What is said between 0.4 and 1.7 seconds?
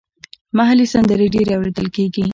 محلي سندرې ډېرې